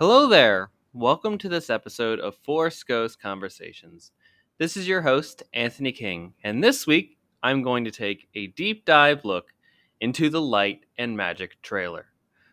[0.00, 0.70] Hello there.
[0.94, 4.12] Welcome to this episode of Force Ghost Conversations.
[4.56, 8.86] This is your host, Anthony King, and this week I'm going to take a deep
[8.86, 9.52] dive look
[10.00, 12.06] into the Light and Magic trailer.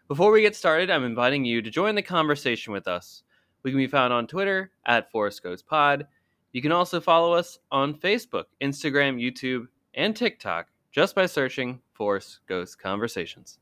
[0.09, 3.23] Before we get started, I'm inviting you to join the conversation with us.
[3.63, 6.05] We can be found on Twitter at Force Ghost Pod.
[6.51, 12.41] You can also follow us on Facebook, Instagram, YouTube, and TikTok just by searching Force
[12.45, 13.59] Ghost Conversations.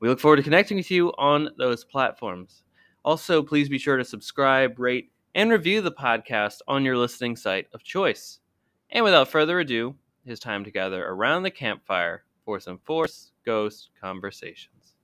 [0.00, 2.63] We look forward to connecting with you on those platforms.
[3.04, 7.66] Also, please be sure to subscribe, rate, and review the podcast on your listening site
[7.74, 8.38] of choice.
[8.88, 13.32] And without further ado, it is time to gather around the campfire for some Force
[13.44, 14.94] Ghost conversations.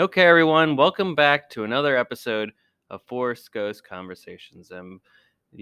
[0.00, 2.50] Okay, everyone, welcome back to another episode
[2.90, 4.72] of Force Ghost Conversations.
[4.72, 4.98] And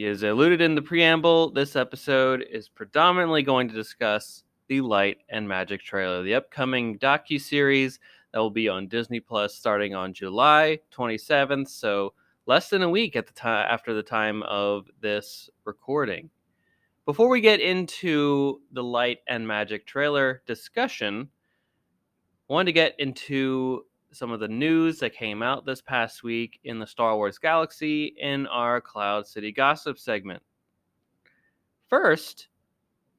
[0.02, 5.46] as alluded in the preamble, this episode is predominantly going to discuss the Light and
[5.46, 7.98] Magic trailer, the upcoming docu series
[8.32, 11.68] that will be on Disney Plus starting on July 27th.
[11.68, 12.14] So
[12.46, 16.30] less than a week at the time after the time of this recording.
[17.04, 21.28] Before we get into the Light and Magic trailer discussion,
[22.48, 26.60] I wanted to get into some of the news that came out this past week
[26.64, 30.42] in the Star Wars galaxy in our Cloud City Gossip segment.
[31.90, 32.48] First,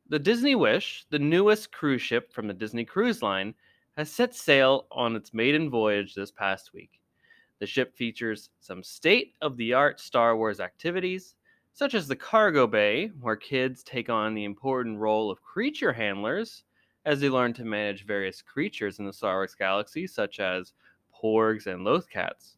[0.09, 3.53] the Disney Wish, the newest cruise ship from the Disney Cruise Line,
[3.97, 6.99] has set sail on its maiden voyage this past week.
[7.59, 11.35] The ship features some state of the art Star Wars activities,
[11.73, 16.63] such as the cargo bay, where kids take on the important role of creature handlers
[17.05, 20.73] as they learn to manage various creatures in the Star Wars galaxy, such as
[21.13, 22.57] porgs and lothcats,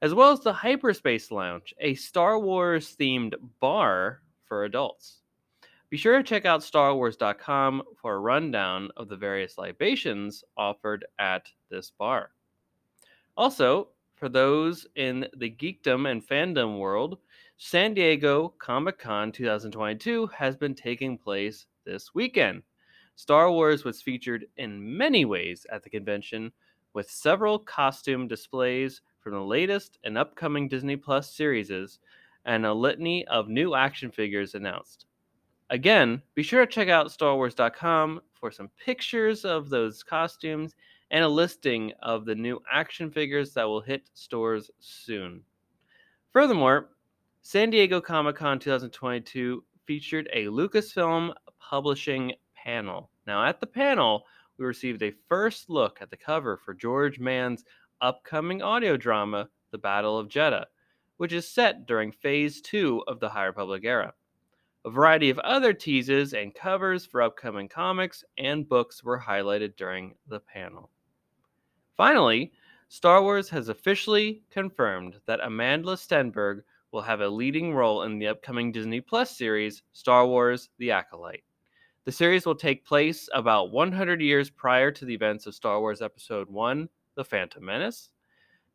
[0.00, 5.18] as well as the Hyperspace Lounge, a Star Wars themed bar for adults.
[5.90, 11.50] Be sure to check out StarWars.com for a rundown of the various libations offered at
[11.70, 12.32] this bar.
[13.38, 17.16] Also, for those in the geekdom and fandom world,
[17.56, 22.62] San Diego Comic Con 2022 has been taking place this weekend.
[23.16, 26.52] Star Wars was featured in many ways at the convention,
[26.92, 31.98] with several costume displays from the latest and upcoming Disney Plus series
[32.44, 35.06] and a litany of new action figures announced.
[35.70, 40.74] Again, be sure to check out StarWars.com for some pictures of those costumes
[41.10, 45.42] and a listing of the new action figures that will hit stores soon.
[46.32, 46.90] Furthermore,
[47.42, 53.10] San Diego Comic Con 2022 featured a Lucasfilm publishing panel.
[53.26, 54.24] Now, at the panel,
[54.58, 57.64] we received a first look at the cover for George Mann's
[58.00, 60.64] upcoming audio drama, The Battle of Jedha,
[61.18, 64.14] which is set during Phase 2 of the High Republic era.
[64.84, 70.14] A variety of other teases and covers for upcoming comics and books were highlighted during
[70.28, 70.90] the panel.
[71.96, 72.52] Finally,
[72.88, 76.62] Star Wars has officially confirmed that Amanda Stenberg
[76.92, 81.44] will have a leading role in the upcoming Disney Plus series, Star Wars The Acolyte.
[82.04, 86.00] The series will take place about 100 years prior to the events of Star Wars
[86.00, 88.10] Episode 1 The Phantom Menace.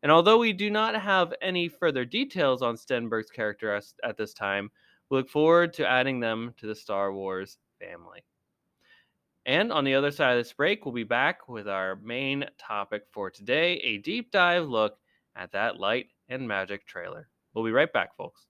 [0.04, 4.70] And although we do not have any further details on Stenberg's character at this time,
[5.14, 8.26] we look forward to adding them to the Star Wars family.
[9.46, 13.04] And on the other side of this break, we'll be back with our main topic
[13.12, 14.98] for today a deep dive look
[15.36, 17.30] at that light and magic trailer.
[17.54, 18.48] We'll be right back, folks.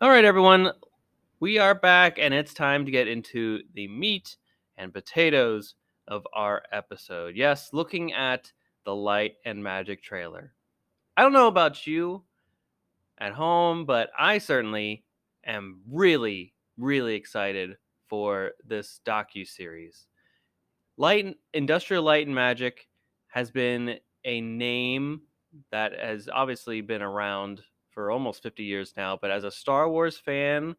[0.00, 0.70] All right, everyone,
[1.40, 4.36] we are back, and it's time to get into the meat
[4.76, 5.74] and potatoes
[6.08, 7.36] of our episode.
[7.36, 8.52] Yes, looking at
[8.84, 10.52] the Light and Magic trailer.
[11.16, 12.22] I don't know about you
[13.18, 15.04] at home, but I certainly
[15.44, 17.76] am really, really excited
[18.08, 20.06] for this docu series.
[20.96, 22.88] Light Industrial Light and Magic
[23.28, 25.22] has been a name
[25.70, 30.18] that has obviously been around for almost 50 years now, but as a Star Wars
[30.18, 30.74] fan,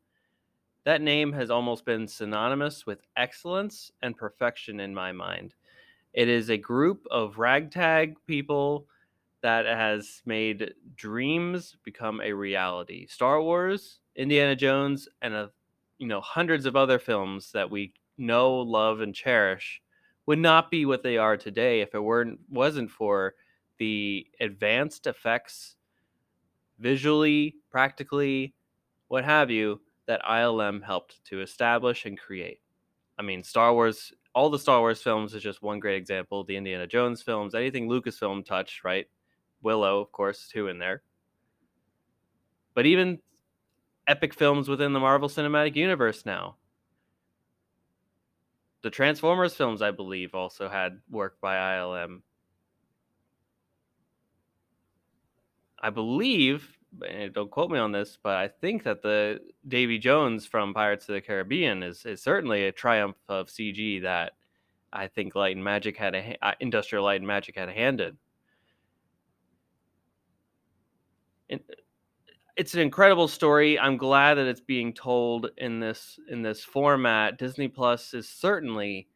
[0.85, 5.55] that name has almost been synonymous with excellence and perfection in my mind.
[6.13, 8.87] It is a group of ragtag people
[9.41, 13.07] that has made dreams become a reality.
[13.07, 15.51] Star Wars, Indiana Jones, and a,
[15.97, 19.81] you know hundreds of other films that we know, love, and cherish
[20.25, 23.35] would not be what they are today if it weren't wasn't for
[23.79, 25.75] the advanced effects,
[26.79, 28.53] visually, practically,
[29.07, 32.59] what have you, that ILM helped to establish and create.
[33.17, 36.43] I mean, Star Wars, all the Star Wars films is just one great example.
[36.43, 39.07] The Indiana Jones films, anything Lucasfilm touched, right?
[39.61, 41.03] Willow, of course, too, in there.
[42.73, 43.19] But even
[44.07, 46.57] epic films within the Marvel Cinematic Universe now.
[48.81, 52.21] The Transformers films, I believe, also had work by ILM.
[55.81, 56.77] I believe,
[57.33, 61.15] don't quote me on this, but I think that the Davy Jones from Pirates of
[61.15, 64.33] the Caribbean is, is certainly a triumph of CG that
[64.91, 68.01] I think Light and Magic had a uh, Industrial Light and Magic had a hand
[68.01, 68.17] in.
[71.49, 71.59] And
[72.55, 73.79] it's an incredible story.
[73.79, 77.39] I'm glad that it's being told in this in this format.
[77.39, 79.07] Disney Plus is certainly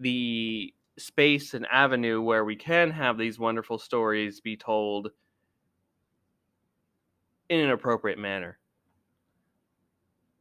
[0.00, 5.10] the space and avenue where we can have these wonderful stories be told
[7.48, 8.58] in an appropriate manner.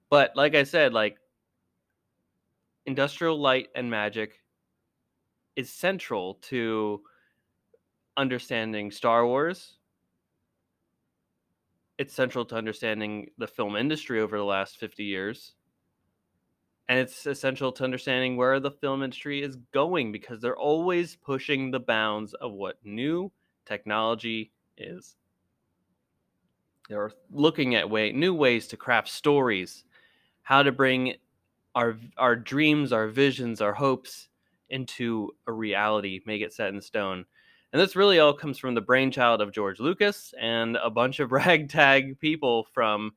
[0.10, 1.18] But like I said, like
[2.86, 4.42] industrial light and magic
[5.56, 7.02] is central to
[8.18, 9.78] understanding Star Wars.
[11.98, 15.54] It's central to understanding the film industry over the last 50 years.
[16.90, 21.72] And it's essential to understanding where the film industry is going because they're always pushing
[21.72, 23.32] the bounds of what new
[23.66, 25.16] technology is.
[26.90, 29.84] They're looking at way new ways to craft stories,
[30.42, 31.16] how to bring
[31.76, 34.30] our our dreams, our visions, our hopes
[34.70, 37.26] into a reality, make it set in stone.
[37.72, 41.32] And this really all comes from the brainchild of George Lucas and a bunch of
[41.32, 43.12] ragtag people from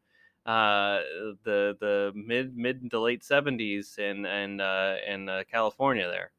[0.46, 1.00] uh,
[1.44, 6.08] the the mid mid to late seventies in and uh, in uh, California.
[6.08, 6.30] There,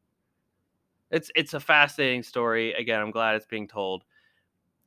[1.11, 2.73] it's it's a fascinating story.
[2.73, 4.03] Again, I'm glad it's being told.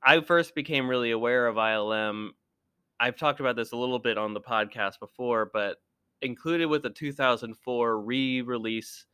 [0.02, 2.31] I first became really aware of ILM.
[2.99, 5.79] I've talked about this a little bit on the podcast before, but
[6.23, 9.06] included with the 2004 re-release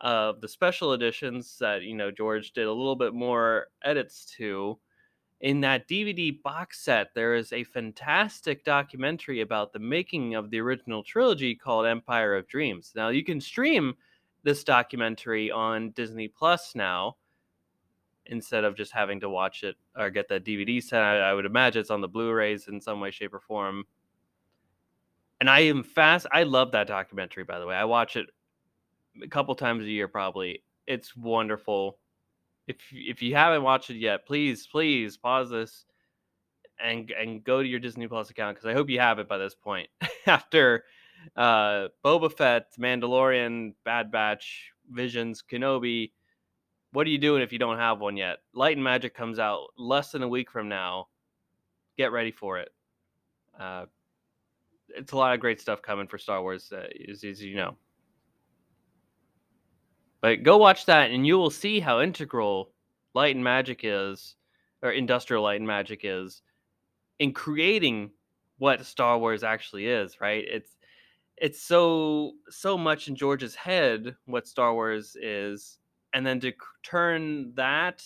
[0.00, 4.78] of the special editions that you know George did a little bit more edits to.
[5.40, 10.60] In that DVD box set, there is a fantastic documentary about the making of the
[10.60, 12.92] original trilogy called Empire of Dreams.
[12.94, 13.94] Now you can stream
[14.42, 17.16] this documentary on Disney Plus now
[18.30, 21.02] instead of just having to watch it or get the DVD set.
[21.02, 23.84] I, I would imagine it's on the Blu-rays in some way, shape, or form.
[25.40, 26.26] And I am fast.
[26.32, 27.74] I love that documentary, by the way.
[27.74, 28.26] I watch it
[29.22, 30.62] a couple times a year, probably.
[30.86, 31.98] It's wonderful.
[32.66, 35.86] If if you haven't watched it yet, please, please pause this
[36.82, 39.38] and and go to your Disney Plus account because I hope you have it by
[39.38, 39.88] this point.
[40.26, 40.84] After
[41.36, 46.12] uh, Boba Fett, Mandalorian, Bad Batch, Visions, Kenobi,
[46.92, 48.38] what are you doing if you don't have one yet?
[48.54, 51.08] Light and Magic comes out less than a week from now.
[51.96, 52.70] Get ready for it.
[53.58, 53.86] Uh,
[54.88, 57.76] it's a lot of great stuff coming for Star Wars, uh, as, as you know.
[60.20, 62.72] But go watch that, and you will see how integral
[63.14, 64.36] Light and Magic is,
[64.82, 66.42] or Industrial Light and Magic is,
[67.18, 68.10] in creating
[68.58, 70.20] what Star Wars actually is.
[70.20, 70.44] Right?
[70.46, 70.76] It's
[71.36, 75.78] it's so so much in George's head what Star Wars is
[76.12, 76.52] and then to
[76.82, 78.04] turn that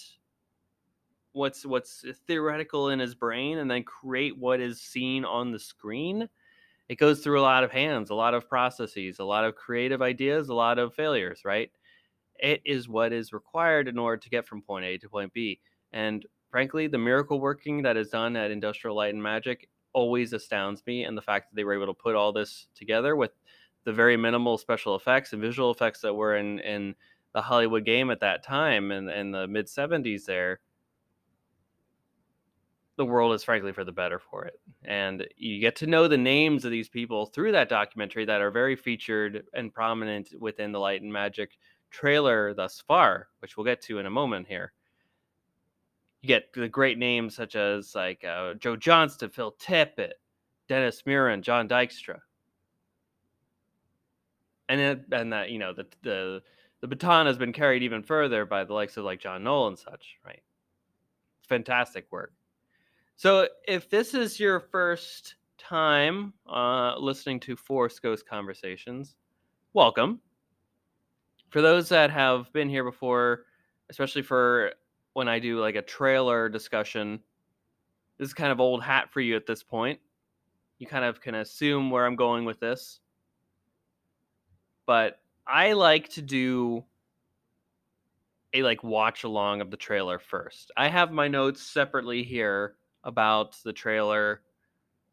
[1.33, 5.59] what's what's uh, theoretical in his brain and then create what is seen on the
[5.59, 6.29] screen
[6.89, 10.01] it goes through a lot of hands a lot of processes a lot of creative
[10.01, 11.71] ideas a lot of failures right?
[12.41, 15.61] It is what is required in order to get from point a to point b
[15.93, 20.83] and frankly the miracle working that is done at industrial light and magic always astounds
[20.87, 23.31] me and the fact that they were able to put all this together with
[23.85, 26.95] the very minimal special effects and visual effects that were in in
[27.35, 30.61] the Hollywood game at that time in, in the mid 70s there,
[32.97, 34.61] the world is frankly for the better for it.
[34.85, 38.53] And you get to know the names of these people through that documentary that are
[38.53, 41.59] very featured and prominent within the Light and Magic
[41.91, 44.73] trailer thus far, which we'll get to in a moment here.
[46.23, 50.13] You get the great names such as like uh, Joe Johnston, Phil Tippett,
[50.69, 52.21] Dennis Muren, John Dykstra.
[54.69, 56.43] And then, and that you know the the
[56.85, 59.79] the baton has been carried even further by the likes of like John Knoll and
[59.79, 60.43] such, right?
[61.49, 62.35] Fantastic work.
[63.17, 69.15] So if this is your first time uh, listening to Force Ghost Conversations,
[69.73, 70.21] welcome.
[71.49, 73.47] For those that have been here before,
[73.89, 74.75] especially for
[75.15, 77.19] when I do like a trailer discussion,
[78.19, 80.01] this is kind of old hat for you at this point.
[80.79, 83.01] You kind of can assume where I'm going with this.
[84.85, 86.85] But I like to do
[88.55, 90.71] a like watch along of the trailer first.
[90.77, 94.43] I have my notes separately here about the trailer,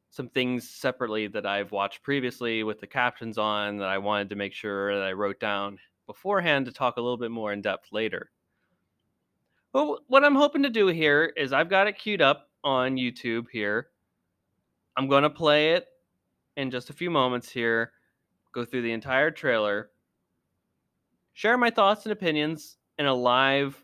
[0.09, 4.35] some things separately that I've watched previously with the captions on that I wanted to
[4.35, 7.87] make sure that I wrote down beforehand to talk a little bit more in depth
[7.91, 8.29] later.
[9.73, 13.45] Well, what I'm hoping to do here is I've got it queued up on YouTube
[13.51, 13.87] here.
[14.97, 15.87] I'm going to play it
[16.57, 17.93] in just a few moments here,
[18.51, 19.90] go through the entire trailer,
[21.33, 23.81] share my thoughts and opinions in a live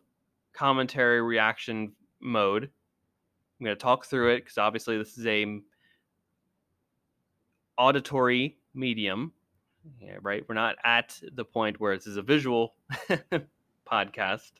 [0.54, 2.63] commentary reaction mode.
[3.60, 5.62] I'm going to talk through it because obviously this is a
[7.77, 9.32] auditory medium,
[9.88, 10.06] mm-hmm.
[10.06, 10.44] yeah, right?
[10.48, 12.75] We're not at the point where this is a visual
[13.92, 14.51] podcast,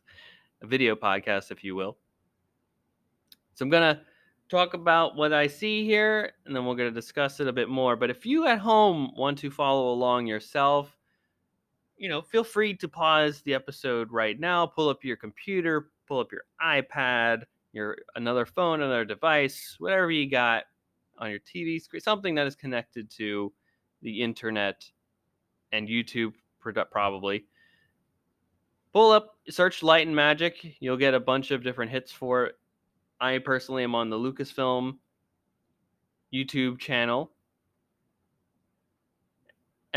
[0.62, 1.98] a video podcast, if you will.
[3.54, 4.02] So I'm going to
[4.50, 7.70] talk about what I see here, and then we're going to discuss it a bit
[7.70, 7.96] more.
[7.96, 10.97] But if you at home want to follow along yourself,
[11.98, 16.20] you know, feel free to pause the episode right now, pull up your computer, pull
[16.20, 20.64] up your iPad, your another phone, another device, whatever you got
[21.18, 23.52] on your TV screen, something that is connected to
[24.02, 24.86] the internet
[25.72, 26.34] and YouTube
[26.92, 27.46] probably.
[28.94, 30.76] Pull up, search Light and Magic.
[30.80, 32.56] You'll get a bunch of different hits for it.
[33.20, 34.98] I personally am on the Lucasfilm
[36.34, 37.32] YouTube channel.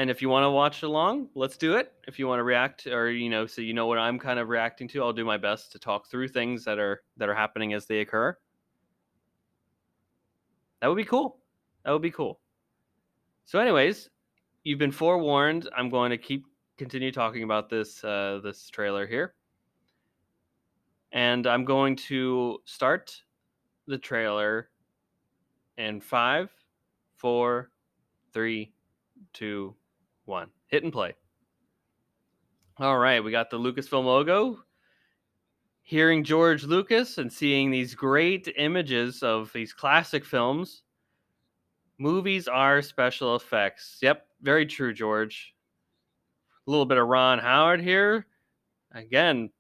[0.01, 1.93] And if you want to watch along, let's do it.
[2.09, 4.49] If you want to react or you know, so you know what I'm kind of
[4.49, 7.75] reacting to, I'll do my best to talk through things that are that are happening
[7.75, 8.35] as they occur.
[10.81, 11.37] That would be cool.
[11.85, 12.41] That would be cool.
[13.45, 14.09] So anyways,
[14.65, 15.69] you've been forewarned.
[15.77, 16.47] I'm going to keep
[16.79, 19.35] continue talking about this uh, this trailer here.
[21.13, 23.21] And I'm going to start
[23.87, 24.71] the trailer
[25.77, 26.51] in five,
[27.19, 27.71] four,
[28.33, 28.73] three,
[29.35, 29.75] two,
[30.31, 30.49] one.
[30.69, 31.15] Hit and play.
[32.79, 34.61] All right, we got the Lucasfilm logo.
[35.83, 40.83] Hearing George Lucas and seeing these great images of these classic films.
[41.99, 43.99] Movies are special effects.
[44.01, 45.55] Yep, very true, George.
[46.67, 48.27] A little bit of Ron Howard here.
[48.93, 49.51] Again,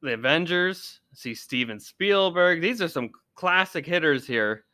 [0.00, 1.00] the Avengers.
[1.12, 2.60] see Steven Spielberg.
[2.60, 4.64] These are some classic hitters here.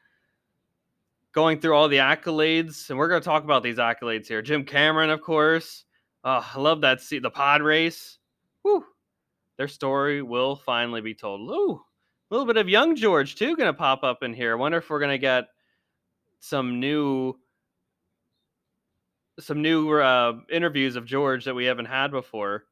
[1.38, 4.42] Going through all the accolades, and we're going to talk about these accolades here.
[4.42, 5.84] Jim Cameron, of course.
[6.24, 7.00] I love that.
[7.00, 8.18] See the pod race.
[8.62, 8.84] Whew.
[9.56, 11.48] Their story will finally be told.
[11.48, 11.80] Ooh,
[12.28, 14.50] a little bit of young George too going to pop up in here.
[14.50, 15.44] I wonder if we're going to get
[16.40, 17.38] some new
[19.38, 22.64] some new uh, interviews of George that we haven't had before.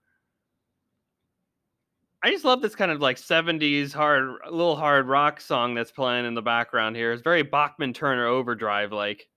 [2.23, 6.25] I just love this kind of like 70s hard, little hard rock song that's playing
[6.27, 7.13] in the background here.
[7.13, 9.29] It's very Bachman Turner Overdrive like.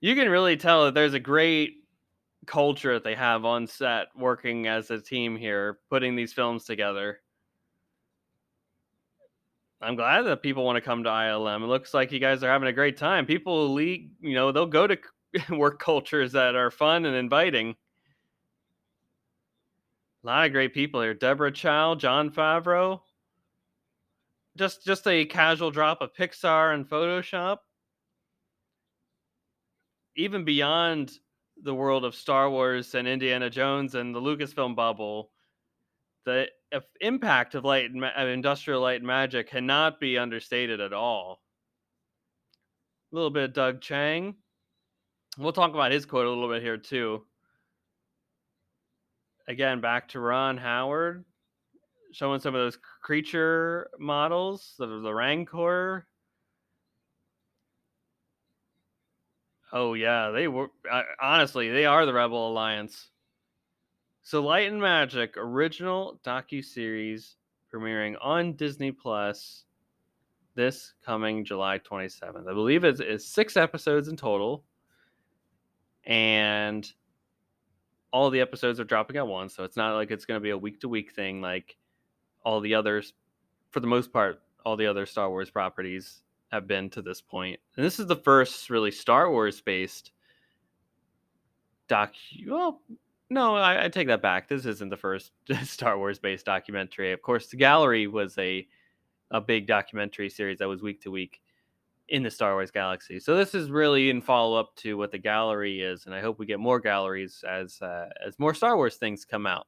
[0.00, 1.84] you can really tell that there's a great
[2.46, 7.20] culture that they have on set working as a team here, putting these films together.
[9.80, 11.62] I'm glad that people want to come to ILM.
[11.62, 13.26] It looks like you guys are having a great time.
[13.26, 14.96] People leave, you know, they'll go to
[15.50, 17.76] work cultures that are fun and inviting.
[20.22, 21.14] A lot of great people here.
[21.14, 23.00] Deborah Chow, Jon Favreau.
[24.56, 27.58] Just just a casual drop of Pixar and Photoshop.
[30.16, 31.12] Even beyond
[31.62, 35.30] the world of Star Wars and Indiana Jones and the Lucasfilm bubble,
[36.24, 36.48] the
[37.00, 41.42] impact of light of uh, industrial light and magic cannot be understated at all.
[43.12, 44.36] A little bit of Doug Chiang.
[45.36, 47.24] We'll talk about his quote a little bit here too.
[49.48, 51.24] Again, back to Ron Howard,
[52.12, 56.06] showing some of those creature models, the, the Rancor.
[59.72, 60.68] Oh yeah, they were
[61.20, 63.10] honestly they are the Rebel Alliance.
[64.22, 67.36] So Light and Magic original docu series
[67.72, 69.64] premiering on Disney Plus
[70.54, 72.48] this coming July 27th.
[72.48, 74.64] I believe it's, it's six episodes in total
[76.06, 76.90] and
[78.12, 80.50] all the episodes are dropping at once, so it's not like it's going to be
[80.50, 81.76] a week to week thing like
[82.44, 83.14] all the others.
[83.70, 87.58] For the most part, all the other Star Wars properties have been to this point,
[87.76, 90.12] and this is the first really Star Wars based
[91.88, 92.12] doc.
[92.46, 92.80] Well,
[93.30, 94.48] no, I, I take that back.
[94.48, 95.32] This isn't the first
[95.64, 97.12] Star Wars based documentary.
[97.12, 98.66] Of course, the Gallery was a
[99.30, 101.40] a big documentary series that was week to week
[102.08, 103.18] in the Star Wars galaxy.
[103.18, 106.38] So this is really in follow up to what the gallery is, and I hope
[106.38, 109.66] we get more galleries as uh, as more Star Wars things come out.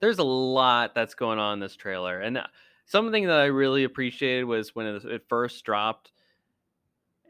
[0.00, 2.46] There's a lot that's going on in this trailer, and uh,
[2.86, 6.10] something that I really appreciated was when it first dropped,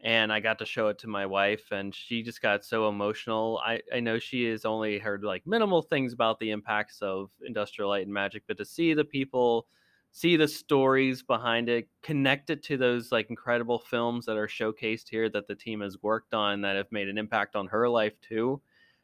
[0.03, 3.61] and I got to show it to my wife, and she just got so emotional.
[3.65, 7.91] I I know she has only heard like minimal things about the impacts of Industrial
[7.91, 9.67] Light and Magic, but to see the people
[10.13, 15.09] see the stories behind it, connect it to those like incredible films that are showcased
[15.09, 18.21] here that the team has worked on that have made an impact on her life
[18.21, 18.61] too,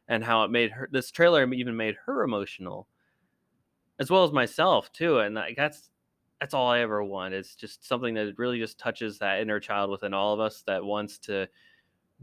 [0.09, 2.89] and how it made her this trailer even made her emotional.
[3.99, 5.19] as well as myself too.
[5.21, 5.91] And like that's
[6.41, 7.35] that's all I ever want.
[7.35, 10.85] It's just something that really just touches that inner child within all of us that
[10.85, 11.49] wants to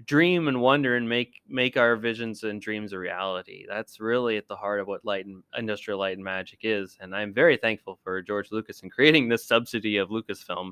[0.05, 3.65] dream and wonder and make make our visions and dreams a reality.
[3.67, 6.97] That's really at the heart of what light and industrial light and magic is.
[6.99, 10.71] And I'm very thankful for George Lucas in creating this subsidy of Lucasfilm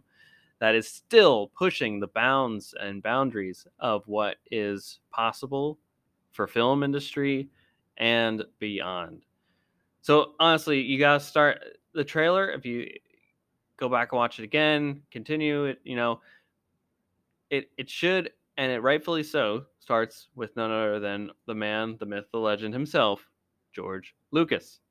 [0.59, 5.79] that is still pushing the bounds and boundaries of what is possible
[6.31, 7.49] for film industry
[7.97, 9.23] and beyond.
[10.01, 12.49] So honestly, you gotta start uh, the trailer.
[12.51, 12.97] If you eh,
[13.77, 16.21] go back and watch it again, continue it, you know,
[17.49, 22.05] it it should and it rightfully so starts with none other than the man, the
[22.05, 23.27] myth, the legend himself,
[23.73, 24.81] George Lucas.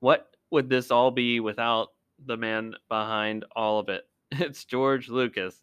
[0.00, 1.94] What would this all be without
[2.26, 4.06] the man behind all of it?
[4.32, 5.62] It's George Lucas,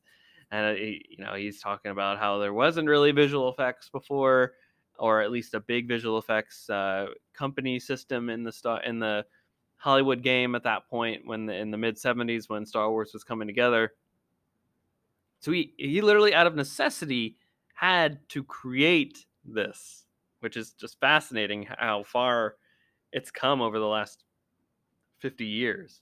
[0.49, 4.53] and uh, he, you know he's talking about how there wasn't really visual effects before,
[4.97, 9.25] or at least a big visual effects uh, company system in the star in the
[9.75, 13.23] Hollywood game at that point when the, in the mid 70s when Star Wars was
[13.23, 13.91] coming together.
[15.41, 17.37] So he he literally out of necessity
[17.83, 20.05] had to create this,
[20.39, 22.55] which is just fascinating how far
[23.11, 24.23] it's come over the last
[25.19, 26.01] 50 years.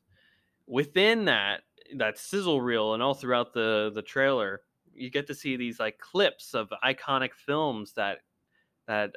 [0.68, 1.62] Within that
[1.98, 4.62] that sizzle reel and all throughout the the trailer,
[4.94, 8.20] you get to see these like clips of iconic films that
[8.88, 9.16] that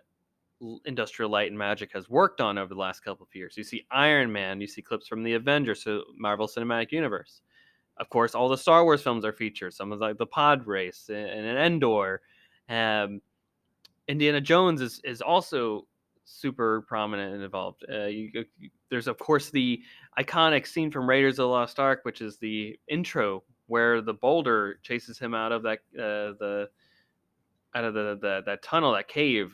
[0.86, 3.58] Industrial Light and Magic has worked on over the last couple of years.
[3.58, 7.42] You see Iron Man, you see clips from the Avengers, so Marvel Cinematic Universe.
[7.98, 9.74] Of course, all the Star Wars films are featured.
[9.74, 12.22] Some of like the Pod Race and, and Endor.
[12.68, 13.20] Um,
[14.08, 15.86] Indiana Jones is is also
[16.24, 17.84] super prominent and involved.
[17.90, 19.82] Uh, you, you, there's of course the
[20.18, 24.78] iconic scene from Raiders of the Lost Ark, which is the intro where the boulder
[24.82, 26.68] chases him out of that uh, the
[27.74, 29.52] out of the, the that tunnel, that cave,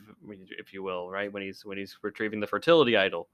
[0.59, 3.29] if you will, right when he's when he's retrieving the fertility idol.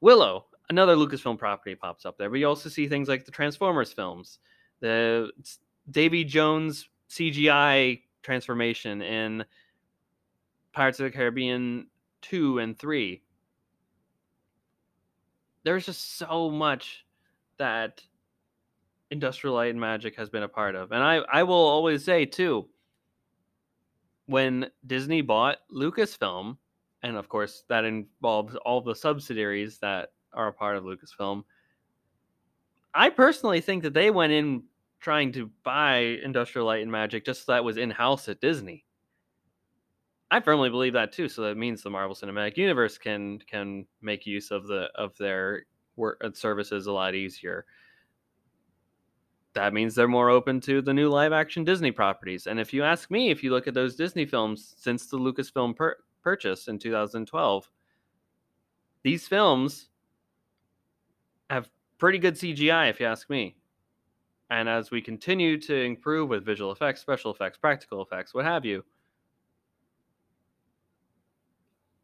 [0.00, 2.30] Willow, another Lucasfilm property, pops up there.
[2.30, 4.38] But you also see things like the Transformers films,
[4.80, 5.30] the
[5.90, 9.44] Davy Jones CGI transformation in
[10.72, 11.86] Pirates of the Caribbean
[12.22, 13.22] 2 and 3.
[15.62, 17.04] There's just so much
[17.58, 18.02] that
[19.10, 20.90] Industrial Light and Magic has been a part of.
[20.90, 22.68] And I, I will always say, too,
[24.26, 26.56] when Disney bought Lucasfilm,
[27.02, 31.44] and of course that involves all the subsidiaries that are a part of Lucasfilm,
[32.94, 34.64] I personally think that they went in
[35.04, 38.86] trying to buy Industrial Light and Magic just so that was in house at Disney.
[40.30, 41.28] I firmly believe that too.
[41.28, 45.66] So that means the Marvel Cinematic Universe can can make use of the of their
[45.96, 47.66] work uh, services a lot easier.
[49.52, 52.46] That means they're more open to the new live action Disney properties.
[52.46, 55.76] And if you ask me, if you look at those Disney films since the Lucasfilm
[55.76, 57.70] per- purchase in 2012,
[59.02, 59.90] these films
[61.50, 63.54] have pretty good CGI, if you ask me.
[64.50, 68.64] And as we continue to improve with visual effects, special effects, practical effects, what have
[68.64, 68.84] you,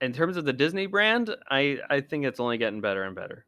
[0.00, 3.44] in terms of the Disney brand, I, I think it's only getting better and better.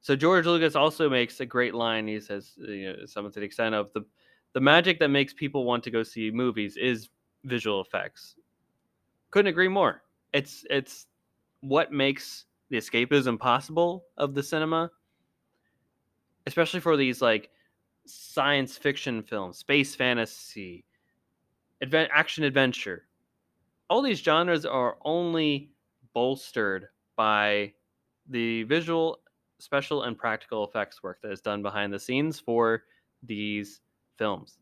[0.00, 2.08] So George Lucas also makes a great line.
[2.08, 4.04] He says, uh, you know, something to the extent of the
[4.52, 7.08] the magic that makes people want to go see movies is
[7.44, 8.34] visual effects.
[9.30, 10.02] Couldn't agree more.
[10.32, 11.06] It's it's
[11.60, 14.90] what makes the escapism possible of the cinema,
[16.46, 17.50] especially for these like
[18.06, 20.84] science fiction films, space fantasy,
[21.82, 23.06] advent, action adventure.
[23.90, 25.70] All these genres are only
[26.14, 27.72] bolstered by
[28.28, 29.20] the visual,
[29.58, 32.84] special, and practical effects work that is done behind the scenes for
[33.22, 33.80] these
[34.16, 34.58] films.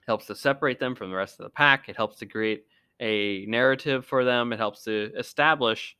[0.00, 1.88] It helps to separate them from the rest of the pack.
[1.88, 2.64] It helps to create
[3.00, 4.52] a narrative for them.
[4.52, 5.97] It helps to establish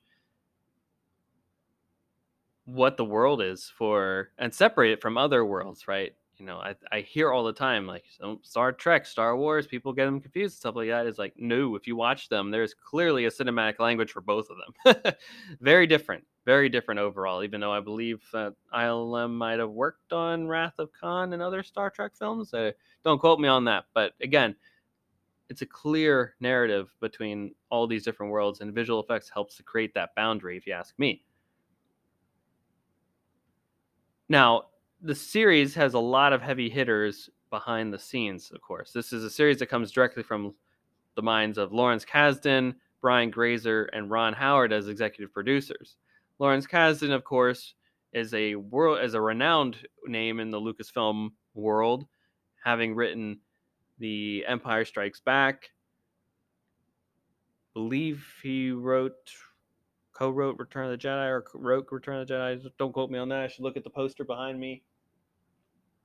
[2.69, 6.13] what the world is for and separate it from other worlds, right?
[6.37, 8.05] You know, I, I hear all the time like
[8.43, 11.07] Star Trek, Star Wars, people get them confused, stuff like that.
[11.07, 14.59] Is like, no, if you watch them, there's clearly a cinematic language for both of
[14.85, 15.15] them.
[15.61, 17.43] very different, very different overall.
[17.43, 21.63] Even though I believe that ILM might have worked on Wrath of Khan and other
[21.63, 22.53] Star Trek films.
[22.53, 24.55] Uh, don't quote me on that, but again,
[25.49, 29.95] it's a clear narrative between all these different worlds, and visual effects helps to create
[29.95, 30.59] that boundary.
[30.59, 31.23] If you ask me.
[34.29, 34.65] Now,
[35.01, 38.93] the series has a lot of heavy hitters behind the scenes, of course.
[38.93, 40.55] This is a series that comes directly from
[41.15, 45.97] the minds of Lawrence Kasdan, Brian Grazer, and Ron Howard as executive producers.
[46.39, 47.75] Lawrence Kasdan, of course,
[48.13, 52.07] is a world as a renowned name in the Lucasfilm world,
[52.63, 53.39] having written
[53.99, 55.71] The Empire Strikes Back.
[57.73, 59.31] believe he wrote
[60.19, 62.71] co-wrote Return of the Jedi or wrote Return of the Jedi.
[62.79, 63.41] Don't quote me on that.
[63.41, 64.83] I should look at the poster behind me.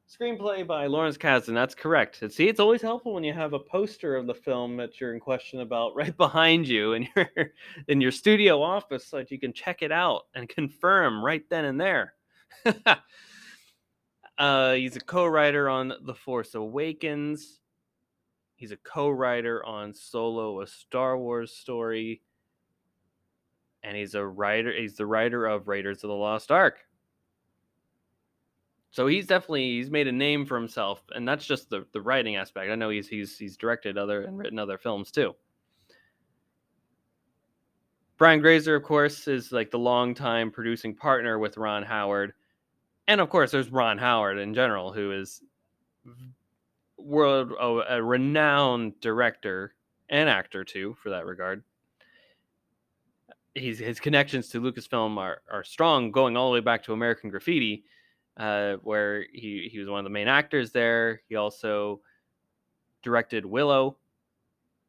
[0.08, 1.56] Screenplay by Lawrence Kasdan.
[1.56, 2.21] That's correct.
[2.21, 5.13] And see, it's always helpful when you have a poster of the film that you're
[5.13, 7.30] in question about right behind you in your
[7.88, 11.65] in your studio office, so that you can check it out and confirm right then
[11.65, 12.13] and there.
[14.38, 17.60] uh, he's a co-writer on The Force Awakens.
[18.56, 22.21] He's a co-writer on Solo, a Star Wars story,
[23.84, 24.74] and he's a writer.
[24.74, 26.80] He's the writer of Raiders of the Lost Ark.
[28.91, 32.36] So he's definitely he's made a name for himself, and that's just the the writing
[32.36, 32.72] aspect.
[32.72, 35.36] I know he's he's he's directed other and written other films too.
[38.17, 42.34] Brian Grazer, of course, is like the longtime producing partner with Ron Howard,
[43.08, 45.41] and of course, there's Ron Howard in general, who is
[46.98, 49.74] world oh, a renowned director
[50.10, 51.63] and actor too, for that regard.
[53.56, 57.30] He's, his connections to Lucasfilm are, are strong, going all the way back to American
[57.30, 57.84] Graffiti,
[58.38, 61.22] uh, where he, he was one of the main actors there.
[61.30, 62.02] He also
[63.04, 63.98] directed Willow,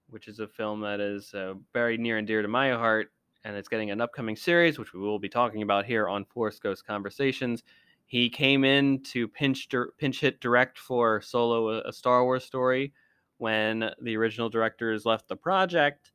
[0.09, 3.13] which is a film that is uh, very near and dear to my heart,
[3.45, 6.59] and it's getting an upcoming series, which we will be talking about here on Force
[6.59, 7.65] Ghost Conversations.
[8.07, 12.93] He came in to pinch pinch hit direct for Solo, a Star Wars story,
[13.39, 16.13] when the original directors left the project.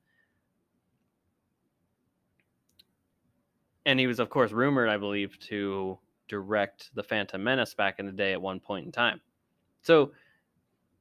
[3.86, 8.06] And he was, of course, rumored, I believe, to direct The Phantom Menace back in
[8.06, 9.22] the day at one point in time.
[9.82, 10.12] So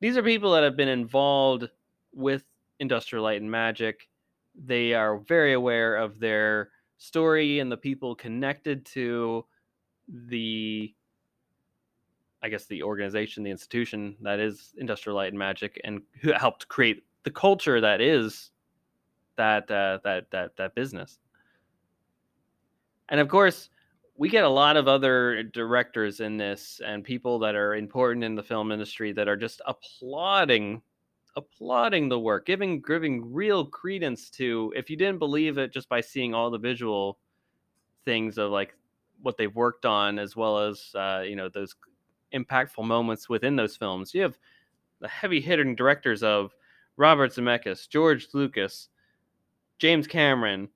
[0.00, 1.68] these are people that have been involved
[2.14, 2.44] with
[2.78, 4.08] Industrial Light and Magic.
[4.54, 9.44] They are very aware of their story and the people connected to
[10.08, 10.94] the
[12.40, 16.68] I guess the organization, the institution that is Industrial Light and Magic, and who helped
[16.68, 18.50] create the culture that is
[19.36, 21.18] that uh, that that that business.
[23.08, 23.70] And of course,
[24.16, 28.34] we get a lot of other directors in this and people that are important in
[28.34, 30.82] the film industry that are just applauding
[31.36, 36.00] applauding the work, giving giving real credence to if you didn't believe it just by
[36.00, 37.18] seeing all the visual
[38.04, 38.74] things of like
[39.22, 41.76] what they've worked on as well as uh, you know those
[42.34, 44.14] impactful moments within those films.
[44.14, 44.36] You have
[45.00, 46.54] the heavy hitting directors of
[46.96, 48.88] Robert Zemeckis, George Lucas,
[49.78, 50.68] James Cameron,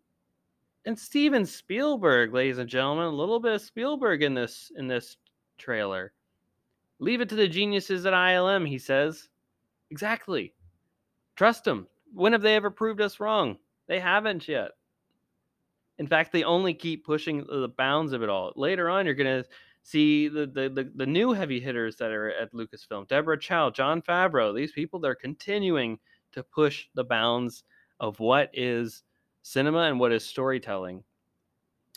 [0.85, 3.07] and Steven Spielberg, ladies and gentlemen.
[3.07, 5.17] A little bit of Spielberg in this in this
[5.59, 6.13] trailer.
[6.99, 9.29] Leave it to the geniuses at ILM, he says.
[9.91, 10.55] Exactly.
[11.37, 11.87] Trust them.
[12.15, 13.59] When have they ever proved us wrong?
[13.89, 14.73] They haven't yet.
[15.99, 18.53] In fact, they only keep pushing the bounds of it all.
[18.57, 19.45] Later on, you're to
[19.83, 24.01] see the, the, the, the, new heavy hitters that are at Lucasfilm Deborah Chow, Jon
[24.01, 25.99] Favreau, these people, they're continuing
[26.33, 27.65] to push the bounds
[28.01, 29.03] of what is
[29.43, 31.03] cinema and what is storytelling.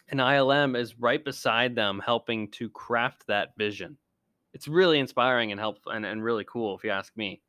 [0.10, 3.98] And ILM is right beside them, helping to craft that vision.
[4.54, 7.42] It's really inspiring and helpful and, and really cool, if you ask me.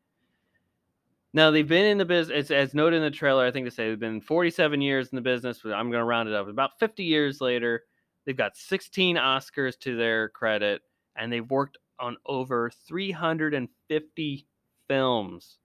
[1.33, 3.45] Now they've been in the business, as noted in the trailer.
[3.45, 5.61] I think they say they've been 47 years in the business.
[5.63, 6.49] But I'm going to round it up.
[6.49, 7.85] About 50 years later,
[8.25, 10.81] they've got 16 Oscars to their credit,
[11.15, 14.47] and they've worked on over 350
[14.89, 15.59] films.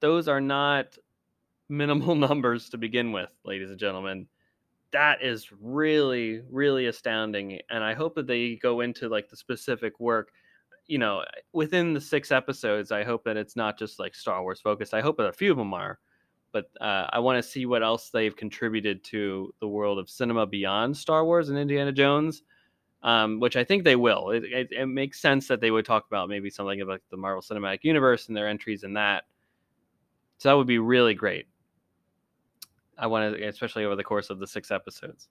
[0.00, 0.98] Those are not
[1.72, 4.26] minimal numbers to begin with, ladies and gentlemen.
[4.92, 7.60] That is really, really astounding.
[7.70, 10.30] And I hope that they go into like the specific work
[10.86, 14.60] you know, within the six episodes, I hope that it's not just like Star Wars
[14.60, 14.94] focused.
[14.94, 15.98] I hope that a few of them are,
[16.52, 20.46] but uh, I want to see what else they've contributed to the world of cinema
[20.46, 22.42] beyond Star Wars and Indiana Jones,
[23.02, 24.30] um, which I think they will.
[24.30, 27.42] It, it, it, makes sense that they would talk about maybe something about the Marvel
[27.42, 29.24] Cinematic Universe and their entries in that.
[30.38, 31.46] So that would be really great.
[32.98, 35.28] I want to, especially over the course of the six episodes.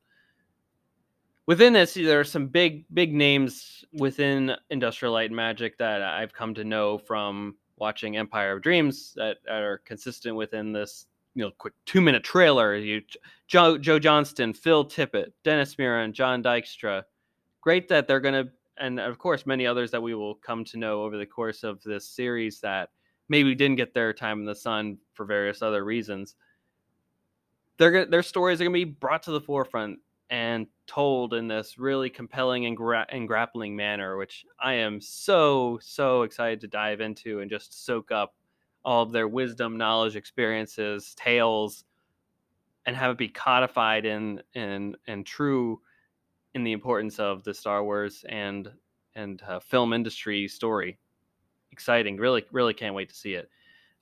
[1.48, 6.32] Within this there are some big big names within industrial light and magic that i've
[6.32, 11.52] come to know from watching empire of dreams that, are consistent within this you know
[11.58, 12.76] quick two minute trailer.
[12.76, 13.02] You
[13.48, 17.04] joe, joe johnston phil tippett dennis muren john dykstra.
[17.62, 20.78] Great that they're going to and of course many others that we will come to
[20.78, 22.90] know over the course of this series that
[23.30, 26.36] maybe didn't get their time in the sun for various other reasons
[27.82, 31.80] they're, their stories are going to be brought to the forefront and told in this
[31.80, 37.02] really compelling and, gra- and grappling manner, which I am so, so excited to dive
[37.02, 38.36] into and just soak up
[38.86, 41.84] all of their wisdom, knowledge, experiences, tales,
[42.86, 45.80] and have it be codified in in and true
[46.56, 48.72] in the importance of the Star Wars and
[49.16, 50.98] and uh, film industry story.
[51.72, 53.50] Exciting, really, really can't wait to see it.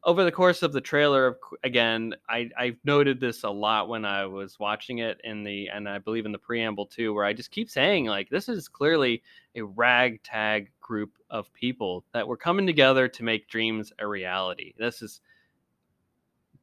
[0.03, 4.25] Over the course of the trailer again I, i've noted this a lot when i
[4.25, 7.51] was watching it in the and i believe in the preamble too where i just
[7.51, 9.21] keep saying like this is clearly
[9.55, 14.73] a ragtag group of people that were coming together to make dreams a reality.
[14.77, 15.21] This is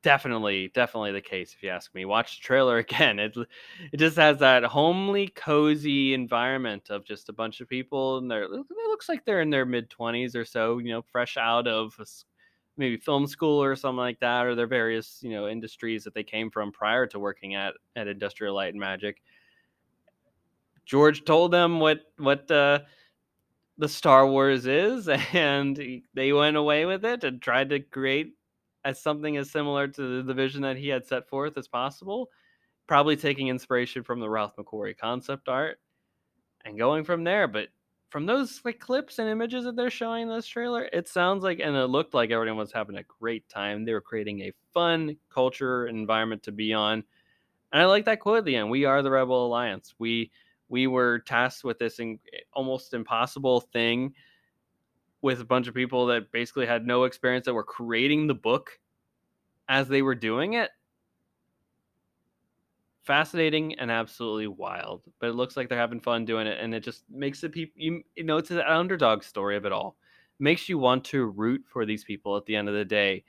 [0.03, 2.05] definitely definitely the case if you ask me.
[2.05, 3.19] Watch the trailer again.
[3.19, 3.37] It,
[3.93, 8.45] it just has that homely cozy environment of just a bunch of people and they're
[8.45, 11.95] it looks like they're in their mid 20s or so you know fresh out of
[12.01, 12.07] a
[12.77, 16.25] maybe film school or something like that, or their various you know industries that they
[16.25, 19.23] came from prior to working at at Industrial Light and Magic.
[20.85, 22.81] George told them what what uh,
[23.79, 28.35] the Star Wars is, and they went away with it and tried to create
[28.85, 32.31] as something as similar to the vision that he had set forth as possible.
[32.87, 35.81] Probably taking inspiration from the Ralph McQuarrie concept art
[36.65, 37.49] and going from there.
[37.49, 37.69] But
[38.09, 41.61] from those like clips and images that they're showing in this trailer, it sounds like
[41.61, 43.85] and it looked like everyone was having a great time.
[43.85, 47.03] They were creating a fun culture environment to be on.
[47.73, 48.71] And I like that quote at the end.
[48.71, 49.95] We are the Rebel Alliance.
[49.99, 50.31] We
[50.69, 54.15] we were tasked with this in, eh, almost impossible thing
[55.23, 58.79] with a bunch of people that basically had no experience that were creating the book
[59.69, 60.71] as they were doing it
[63.07, 65.03] fascinating and absolutely wild.
[65.21, 67.75] But it looks like they're having fun doing it, and it just makes the people.
[67.77, 69.97] You, you know, it's an underdog story of it all.
[70.39, 73.25] makes you want to root for these people at the end of the day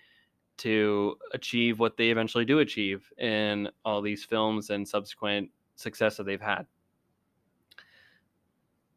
[0.58, 6.26] to achieve what they eventually do achieve in all these films and subsequent success that
[6.26, 6.66] they've had.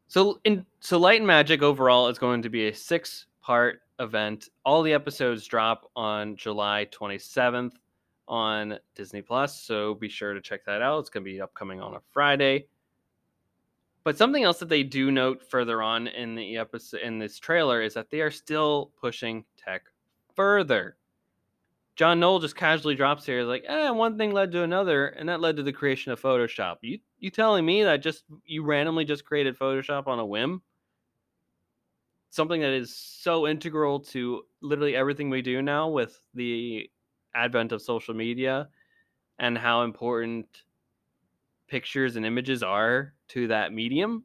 [0.07, 4.49] So, in so Light and Magic overall is going to be a six-part event.
[4.65, 7.73] All the episodes drop on July 27th
[8.31, 10.99] on Disney Plus, so be sure to check that out.
[10.99, 12.67] It's going to be upcoming on a Friday.
[14.05, 17.81] But something else that they do note further on in the episode in this trailer
[17.81, 19.83] is that they are still pushing tech
[20.33, 20.95] further.
[21.97, 25.41] John Knoll just casually drops here like, eh, one thing led to another, and that
[25.41, 26.77] led to the creation of Photoshop.
[26.81, 30.61] You you telling me that just you randomly just created Photoshop on a whim?
[32.29, 36.89] Something that is so integral to literally everything we do now with the
[37.35, 38.69] advent of social media
[39.39, 40.63] and how important
[41.67, 44.23] pictures and images are to that medium.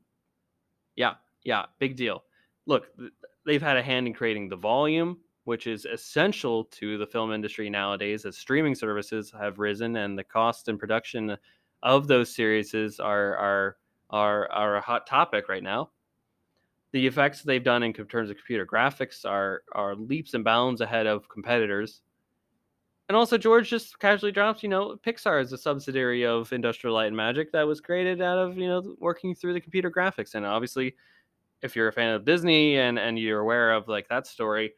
[0.96, 1.14] Yeah,
[1.44, 2.24] yeah, big deal.
[2.66, 2.88] Look,
[3.44, 7.70] they've had a hand in creating the volume, which is essential to the film industry
[7.70, 11.36] nowadays as streaming services have risen and the cost and production
[11.82, 13.76] of those series are are
[14.10, 15.90] are are a hot topic right now.
[16.92, 21.06] The effects they've done in terms of computer graphics are are leaps and bounds ahead
[21.06, 22.02] of competitors
[23.08, 27.06] and also, George just casually drops, you know, Pixar is a subsidiary of Industrial Light
[27.06, 30.34] and Magic that was created out of, you know, working through the computer graphics.
[30.34, 30.96] And obviously,
[31.62, 34.74] if you're a fan of Disney and and you're aware of like that story,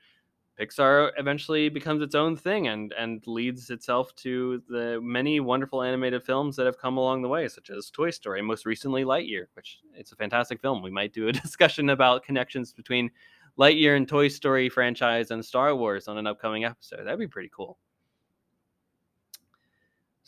[0.60, 6.22] Pixar eventually becomes its own thing and and leads itself to the many wonderful animated
[6.22, 9.78] films that have come along the way, such as Toy Story, most recently Lightyear, which
[9.94, 10.82] it's a fantastic film.
[10.82, 13.10] We might do a discussion about connections between
[13.58, 17.04] Lightyear and Toy Story franchise and Star Wars on an upcoming episode.
[17.04, 17.78] That'd be pretty cool.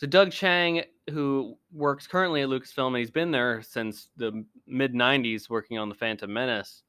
[0.00, 4.94] So Doug Chiang, who works currently at Lucasfilm, and he's been there since the mid
[4.94, 6.84] '90s, working on the Phantom Menace.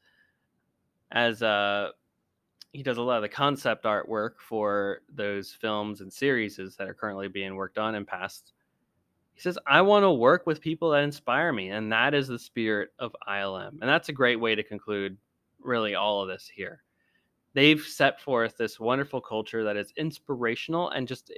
[1.12, 1.89] As uh,
[2.71, 6.93] he does a lot of the concept artwork for those films and series that are
[6.93, 8.54] currently being worked on and past.
[9.34, 12.39] He says, "I want to work with people that inspire me, and that is the
[12.39, 15.17] spirit of ILM." And that's a great way to conclude,
[15.60, 16.82] really, all of this here.
[17.56, 21.30] They've set forth this wonderful culture that is inspirational and just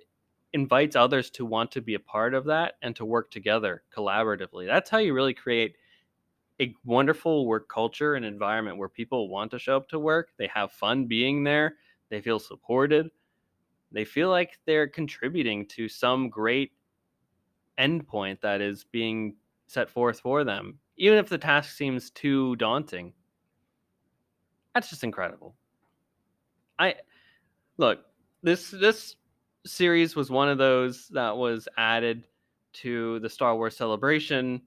[0.54, 4.68] invites others to want to be a part of that and to work together collaboratively.
[4.68, 5.76] That's how you really create
[6.62, 10.48] a wonderful work culture and environment where people want to show up to work, they
[10.48, 11.76] have fun being there,
[12.10, 13.10] they feel supported,
[13.92, 16.72] they feel like they're contributing to some great
[17.80, 19.36] endpoint that is being
[19.68, 23.14] set forth for them, even if the task seems too daunting.
[24.74, 25.56] That's just incredible.
[26.78, 26.96] I
[27.78, 28.06] look,
[28.42, 29.16] this this
[29.66, 32.28] series was one of those that was added
[32.74, 34.62] to the Star Wars Celebration.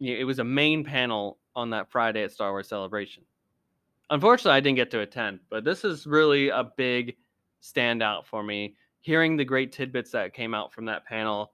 [0.00, 3.24] It was a main panel on that Friday at Star Wars Celebration.
[4.10, 7.16] Unfortunately, I didn't get to attend, but this is really a big
[7.62, 8.76] standout for me.
[9.00, 11.52] Hearing the great tidbits that came out from that panel,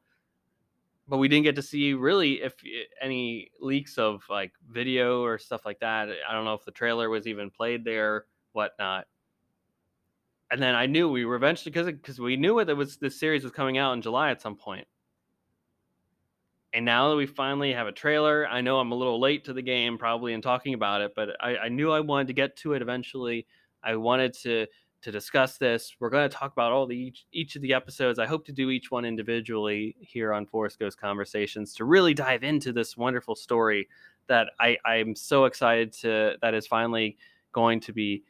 [1.09, 5.38] but we didn't get to see really if eh, any leaks of like video or
[5.38, 6.09] stuff like that.
[6.29, 9.07] I don't know if the trailer was even played there, whatnot
[10.50, 13.44] and then I knew we were eventually because because we knew it was this series
[13.44, 14.87] was coming out in July at some point.
[16.72, 19.54] And now that we finally have a trailer, I know I'm a little late to
[19.54, 22.56] the game probably in talking about it, but I, I knew I wanted to get
[22.58, 23.46] to it eventually.
[23.82, 24.66] I wanted to
[25.00, 25.94] to discuss this.
[26.00, 28.18] We're going to talk about all the each, each of the episodes.
[28.18, 32.42] I hope to do each one individually here on Force Ghost Conversations to really dive
[32.42, 33.88] into this wonderful story
[34.26, 37.16] that I I'm so excited to that is finally
[37.52, 38.24] going to be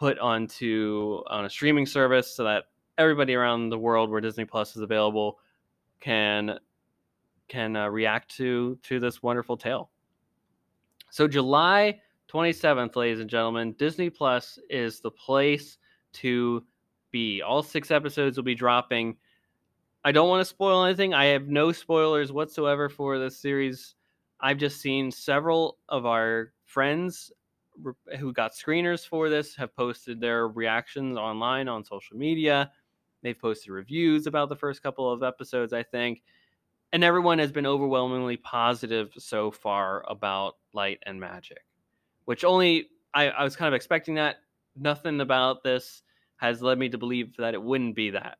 [0.00, 2.64] put onto on a streaming service so that
[2.96, 5.38] everybody around the world where Disney Plus is available
[6.00, 6.58] can
[7.48, 9.90] can uh, react to to this wonderful tale.
[11.10, 12.00] So July
[12.32, 15.76] 27th, ladies and gentlemen, Disney Plus is the place
[16.14, 16.64] to
[17.10, 17.42] be.
[17.42, 19.16] All six episodes will be dropping.
[20.02, 21.12] I don't want to spoil anything.
[21.12, 23.96] I have no spoilers whatsoever for this series.
[24.40, 27.32] I've just seen several of our friends
[28.18, 32.70] who got screeners for this have posted their reactions online on social media.
[33.22, 36.22] They've posted reviews about the first couple of episodes, I think.
[36.92, 41.64] And everyone has been overwhelmingly positive so far about Light and Magic,
[42.24, 44.36] which only I, I was kind of expecting that.
[44.76, 46.02] Nothing about this
[46.36, 48.38] has led me to believe that it wouldn't be that.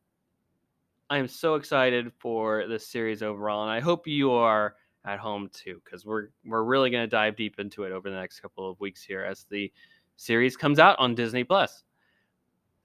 [1.10, 5.50] I am so excited for this series overall, and I hope you are at home
[5.52, 8.68] too, because we're we're really going to dive deep into it over the next couple
[8.68, 9.72] of weeks here as the
[10.16, 11.84] series comes out on Disney Plus.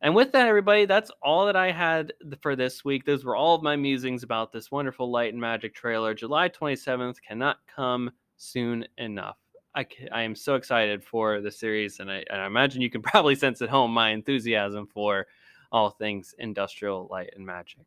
[0.01, 3.05] And with that, everybody, that's all that I had for this week.
[3.05, 6.13] Those were all of my musings about this wonderful Light and Magic trailer.
[6.13, 9.37] July 27th cannot come soon enough.
[9.73, 13.01] I, I am so excited for the series, and I, and I imagine you can
[13.03, 15.27] probably sense at home my enthusiasm for
[15.71, 17.85] all things industrial light and magic.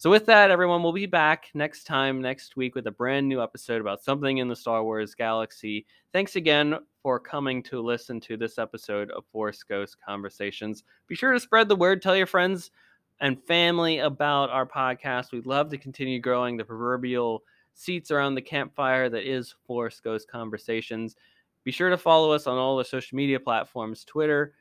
[0.00, 3.42] So, with that, everyone, we'll be back next time, next week, with a brand new
[3.42, 5.86] episode about something in the Star Wars galaxy.
[6.12, 10.84] Thanks again for coming to listen to this episode of Force Ghost Conversations.
[11.08, 12.70] Be sure to spread the word, tell your friends
[13.18, 15.32] and family about our podcast.
[15.32, 17.42] We'd love to continue growing the proverbial
[17.74, 21.16] seats around the campfire that is Force Ghost Conversations.
[21.64, 24.54] Be sure to follow us on all the social media platforms Twitter,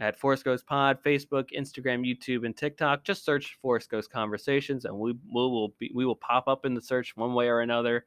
[0.00, 3.04] at Force Ghost Pod, Facebook, Instagram, YouTube, and TikTok.
[3.04, 6.74] Just search Force Ghost Conversations, and we, we will be, we will pop up in
[6.74, 8.06] the search one way or another.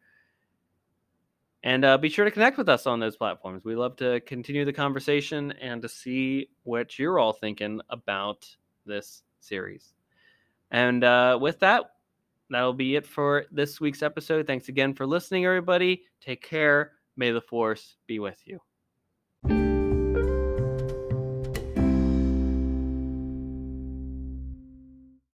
[1.61, 3.63] And uh, be sure to connect with us on those platforms.
[3.63, 8.45] We love to continue the conversation and to see what you're all thinking about
[8.85, 9.93] this series.
[10.71, 11.83] And uh, with that,
[12.49, 14.45] that'll be it for this week's episode.
[14.45, 16.03] Thanks again for listening, everybody.
[16.19, 16.93] Take care.
[17.15, 18.59] May the Force be with you.